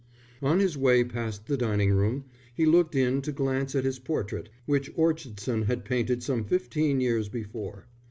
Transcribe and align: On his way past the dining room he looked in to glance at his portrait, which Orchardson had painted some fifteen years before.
On 0.41 0.59
his 0.59 0.75
way 0.75 1.03
past 1.03 1.45
the 1.45 1.55
dining 1.55 1.93
room 1.93 2.23
he 2.55 2.65
looked 2.65 2.95
in 2.95 3.21
to 3.21 3.31
glance 3.31 3.75
at 3.75 3.83
his 3.85 3.99
portrait, 3.99 4.49
which 4.65 4.89
Orchardson 4.95 5.65
had 5.67 5.85
painted 5.85 6.23
some 6.23 6.43
fifteen 6.43 6.99
years 6.99 7.29
before. 7.29 7.85